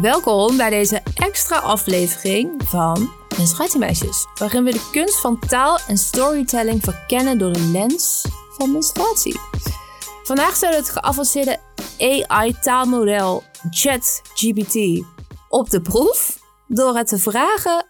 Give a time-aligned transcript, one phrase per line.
[0.00, 6.82] Welkom bij deze extra aflevering van Menstruatiemeisjes, waarin we de kunst van taal en storytelling
[6.82, 9.40] verkennen door de lens van menstruatie.
[10.22, 11.58] Vandaag stellen we het geavanceerde
[11.98, 15.04] AI-taalmodel ChatGPT
[15.48, 17.86] op de proef door het te vragen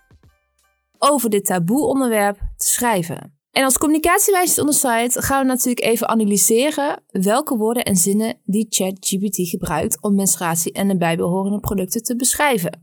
[0.98, 3.38] over dit taboe onderwerp te schrijven.
[3.54, 8.40] En als communicatiemeisjes on the site gaan we natuurlijk even analyseren welke woorden en zinnen
[8.44, 12.80] die ChatGPT gebruikt om menstruatie en de bijbehorende producten te beschrijven.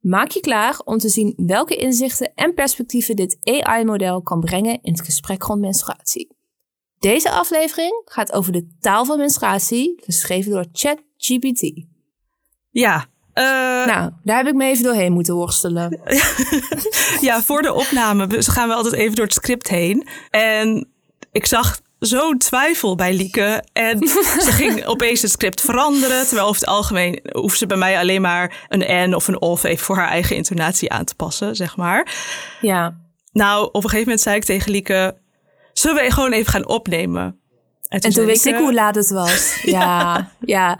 [0.00, 4.92] Maak je klaar om te zien welke inzichten en perspectieven dit AI-model kan brengen in
[4.92, 6.36] het gesprek rond menstruatie.
[6.98, 11.86] Deze aflevering gaat over de taal van menstruatie, geschreven door ChatGPT.
[12.70, 13.06] Ja.
[13.34, 13.44] Uh...
[13.86, 16.00] Nou, daar heb ik me even doorheen moeten worstelen.
[17.20, 20.08] ja, voor de opname gaan we altijd even door het script heen.
[20.30, 20.88] En
[21.32, 23.64] ik zag zo'n twijfel bij Lieke.
[23.72, 24.08] En
[24.46, 26.26] ze ging opeens het script veranderen.
[26.26, 29.64] Terwijl over het algemeen hoeft ze bij mij alleen maar een N of een of
[29.64, 32.14] even voor haar eigen intonatie aan te passen, zeg maar.
[32.60, 32.96] Ja.
[33.32, 35.16] Nou, op een gegeven moment zei ik tegen Lieke,
[35.72, 37.38] zullen we gewoon even gaan opnemen?
[37.88, 39.58] En toen, wist ik hoe laat het was.
[39.62, 40.14] ja.
[40.14, 40.30] ja.
[40.40, 40.78] Ja,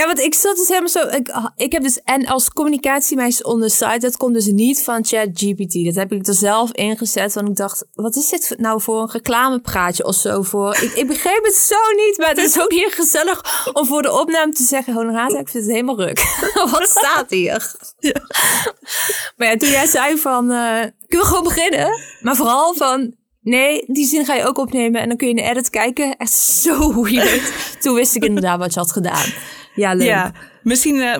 [0.00, 1.06] want ik zat dus helemaal zo.
[1.06, 2.02] Ik, ik heb dus.
[2.04, 5.84] En als communicatiemeisje on the site, dat komt dus niet van ChatGPT.
[5.84, 7.34] Dat heb ik er zelf ingezet.
[7.34, 10.74] Want ik dacht, wat is dit nou voor een reclamepraatje of zo voor?
[10.74, 12.18] Ik, ik begreep het zo niet.
[12.18, 15.64] Maar het is ook niet gezellig om voor de opname te zeggen: Honorata, ik vind
[15.64, 16.18] het helemaal ruk.
[16.70, 17.74] wat staat hier?
[17.98, 18.20] Ja.
[19.36, 20.50] Maar ja, toen jij zei van.
[20.50, 22.00] Uh, kun we gewoon beginnen?
[22.20, 23.14] Maar vooral van.
[23.40, 26.16] Nee, die zin ga je ook opnemen en dan kun je in de edit kijken.
[26.16, 27.52] Echt zo weird.
[27.80, 29.32] Toen wist ik inderdaad wat je had gedaan.
[29.74, 30.06] Ja, leuk.
[30.06, 31.16] Ja, misschien uh,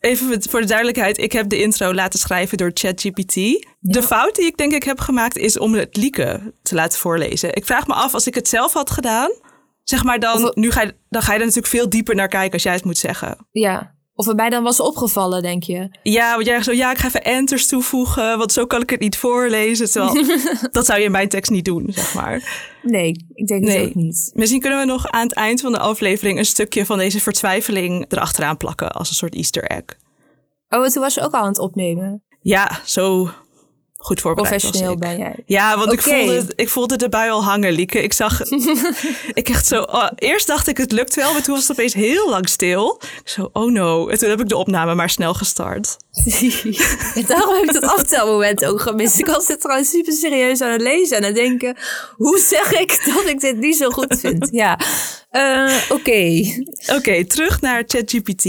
[0.00, 1.18] even voor de duidelijkheid.
[1.18, 3.34] Ik heb de intro laten schrijven door ChatGPT.
[3.80, 7.54] De fout die ik denk ik heb gemaakt is om het lieken te laten voorlezen.
[7.54, 9.30] Ik vraag me af, als ik het zelf had gedaan,
[9.82, 12.52] zeg maar dan, nu ga je, dan ga je er natuurlijk veel dieper naar kijken
[12.52, 13.46] als jij het moet zeggen.
[13.50, 15.88] Ja, of het mij dan was opgevallen, denk je?
[16.02, 19.00] Ja, want jij zo, ja, ik ga even enters toevoegen, want zo kan ik het
[19.00, 19.90] niet voorlezen.
[19.90, 20.26] Terwijl,
[20.70, 22.72] dat zou je in mijn tekst niet doen, zeg maar.
[22.84, 23.78] Nee, ik denk nee.
[23.78, 24.30] het ook niet.
[24.34, 28.04] Misschien kunnen we nog aan het eind van de aflevering een stukje van deze vertwijfeling
[28.08, 29.84] erachteraan plakken als een soort easter egg.
[30.68, 32.22] Oh, toen was je ook al aan het opnemen?
[32.40, 33.30] Ja, zo
[34.04, 35.34] goed voorbereid Professioneel ben jij.
[35.46, 38.02] Ja, want ik, voelde, ik voelde de bui al hangen, Lieke.
[38.02, 38.40] Ik zag,
[39.40, 41.94] ik echt zo, oh, eerst dacht ik het lukt wel, maar toen was het opeens
[41.94, 43.00] heel lang stil.
[43.24, 44.08] Zo, oh no.
[44.08, 45.96] En toen heb ik de opname maar snel gestart.
[47.28, 49.18] daarom heb ik dat aftelmoment ook gemist.
[49.18, 51.76] Ik was dit trouwens super serieus aan het lezen en aan het denken,
[52.16, 54.48] hoe zeg ik dat ik dit niet zo goed vind?
[54.54, 54.78] Ja,
[55.30, 56.42] uh, oké.
[56.96, 58.44] Oké, terug naar ChatGPT.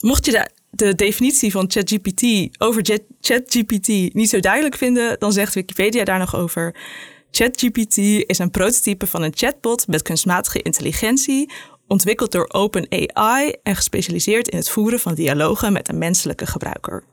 [0.00, 2.22] Mocht je daar de definitie van ChatGPT
[2.58, 6.74] over ChatGPT niet zo duidelijk vinden, dan zegt Wikipedia daar nog over.
[7.30, 11.52] ChatGPT is een prototype van een chatbot met kunstmatige intelligentie,
[11.86, 17.04] ontwikkeld door OpenAI en gespecialiseerd in het voeren van dialogen met een menselijke gebruiker.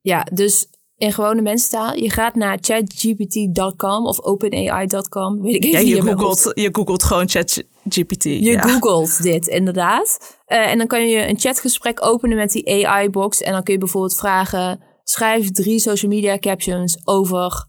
[0.00, 0.66] Ja, dus
[1.00, 1.96] in gewone mensentaal.
[1.96, 5.42] Je gaat naar chatgpt.com of openai.com.
[5.42, 8.24] Weet ik even ja, je, googelt, je googelt gewoon ChatGPT.
[8.24, 8.60] Je ja.
[8.60, 10.36] googelt dit, inderdaad.
[10.48, 13.40] Uh, en dan kan je een chatgesprek openen met die AI-box.
[13.40, 14.80] En dan kun je bijvoorbeeld vragen...
[15.02, 17.66] schrijf drie social media captions over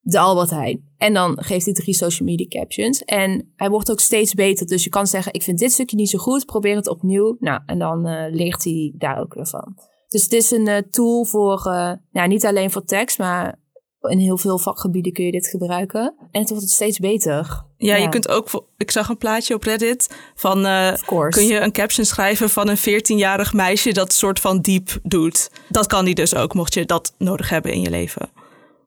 [0.00, 0.88] de Albert Heijn.
[0.96, 3.04] En dan geeft hij drie social media captions.
[3.04, 4.66] En hij wordt ook steeds beter.
[4.66, 6.46] Dus je kan zeggen, ik vind dit stukje niet zo goed.
[6.46, 7.36] Probeer het opnieuw.
[7.38, 9.89] Nou, en dan uh, leert hij daar ook weer van.
[10.10, 13.58] Dus het is een uh, tool voor, uh, nou, niet alleen voor tekst, maar
[14.00, 16.14] in heel veel vakgebieden kun je dit gebruiken.
[16.30, 17.64] En het wordt steeds beter.
[17.76, 20.92] Ja, je kunt ook, ik zag een plaatje op Reddit van, uh,
[21.28, 25.50] kun je een caption schrijven van een 14-jarig meisje dat soort van diep doet.
[25.68, 28.30] Dat kan die dus ook, mocht je dat nodig hebben in je leven.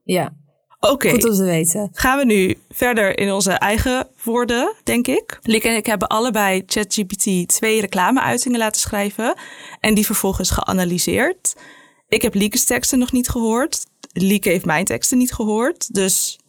[0.03, 0.34] Ja,
[0.92, 1.10] Oké.
[1.10, 1.90] Goed om te weten.
[1.94, 5.40] Gaan we nu verder in onze eigen woorden, denk ik.
[5.42, 9.36] Lieke en ik hebben allebei ChatGPT twee reclameuitingen laten schrijven.
[9.80, 11.56] En die vervolgens geanalyseerd.
[12.08, 13.86] Ik heb Lieke's teksten nog niet gehoord.
[14.14, 15.94] Lieke heeft mijn teksten niet gehoord.
[15.94, 16.40] Dus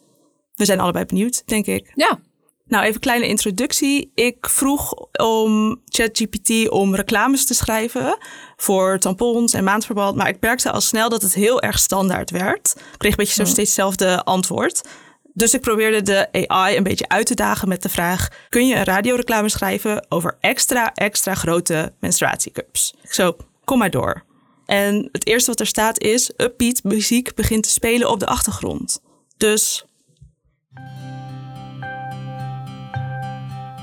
[0.54, 1.92] we zijn allebei benieuwd, denk ik.
[1.94, 2.20] Ja.
[2.66, 4.10] Nou, even een kleine introductie.
[4.14, 8.18] Ik vroeg om ChatGPT om reclames te schrijven
[8.56, 10.16] voor tampons en maandverband.
[10.16, 12.74] Maar ik merkte al snel dat het heel erg standaard werd.
[12.76, 14.88] Ik kreeg een beetje zo steeds hetzelfde antwoord.
[15.32, 18.74] Dus ik probeerde de AI een beetje uit te dagen met de vraag: kun je
[18.74, 22.94] een radioreclame schrijven over extra, extra grote menstruatiecups?
[23.10, 24.24] Zo, kom maar door.
[24.66, 29.00] En het eerste wat er staat is: upbeat muziek begint te spelen op de achtergrond.
[29.36, 29.84] Dus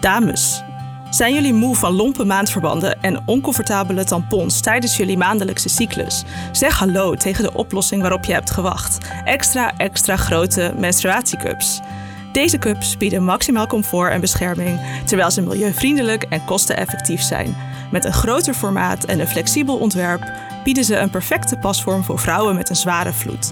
[0.01, 0.63] Dames,
[1.09, 6.23] zijn jullie moe van lompe maandverbanden en oncomfortabele tampons tijdens jullie maandelijkse cyclus?
[6.51, 8.97] Zeg hallo tegen de oplossing waarop je hebt gewacht.
[9.23, 11.79] Extra, extra grote menstruatiecups.
[12.31, 17.55] Deze cups bieden maximaal comfort en bescherming, terwijl ze milieuvriendelijk en kosteneffectief zijn.
[17.91, 20.31] Met een groter formaat en een flexibel ontwerp
[20.63, 23.51] bieden ze een perfecte pasvorm voor vrouwen met een zware vloed.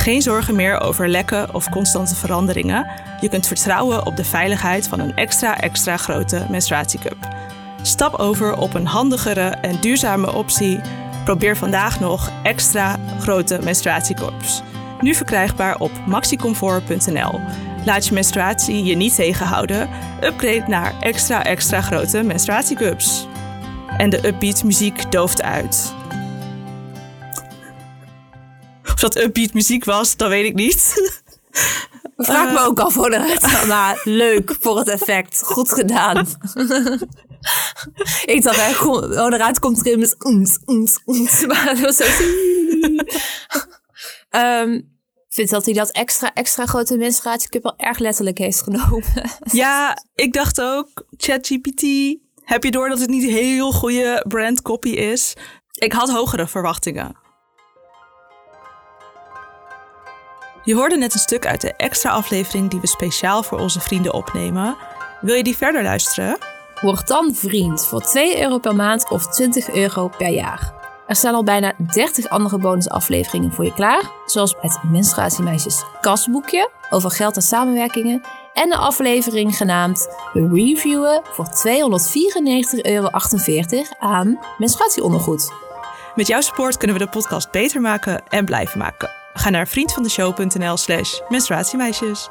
[0.00, 2.86] Geen zorgen meer over lekken of constante veranderingen.
[3.20, 7.28] Je kunt vertrouwen op de veiligheid van een extra extra grote menstruatiecup.
[7.82, 10.80] Stap over op een handigere en duurzame optie.
[11.24, 14.62] Probeer vandaag nog extra grote menstruatiecups.
[15.00, 17.40] Nu verkrijgbaar op maxicomfort.nl.
[17.84, 19.88] Laat je menstruatie je niet tegenhouden.
[20.22, 23.26] Upgrade naar extra extra grote menstruatiecups.
[23.96, 25.94] En de upbeat muziek dooft uit.
[29.02, 30.94] Of dat upbeat muziek was, dat weet ik niet.
[32.16, 35.42] Vraag me ook al voor de Maar leuk voor het effect.
[35.42, 36.16] Goed gedaan.
[38.24, 41.46] ik dacht echt, oh, komt er met oens, oens, oens.
[41.46, 42.04] Maar dat was zo...
[44.30, 44.98] um,
[45.28, 49.30] vind dat hij dat extra, extra grote menstruatiecup al erg letterlijk heeft genomen.
[49.52, 51.82] ja, ik dacht ook, ChatGPT,
[52.44, 55.34] heb je door dat het niet heel goede brand copy is?
[55.72, 57.19] Ik had hogere verwachtingen.
[60.62, 64.14] Je hoorde net een stuk uit de extra aflevering die we speciaal voor onze vrienden
[64.14, 64.76] opnemen.
[65.20, 66.38] Wil je die verder luisteren?
[66.80, 70.72] Word dan vriend voor 2 euro per maand of 20 euro per jaar.
[71.06, 77.10] Er staan al bijna 30 andere bonusafleveringen voor je klaar, zoals het Menstruatiemeisjes kasboekje over
[77.10, 78.22] geld en samenwerkingen
[78.54, 81.52] en de aflevering genaamd We Reviewen voor 294,48
[82.82, 83.08] euro
[83.98, 85.52] aan menstruatieondergoed.
[86.14, 89.19] Met jouw support kunnen we de podcast beter maken en blijven maken.
[89.34, 92.28] Ga naar vriendvandeshow.nl slash menstruatiemeisjes.